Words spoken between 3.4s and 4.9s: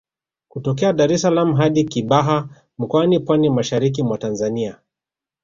mashariki mwa Tanzania